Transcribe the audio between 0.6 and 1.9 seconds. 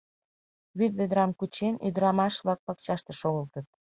Вӱд ведрам кучен,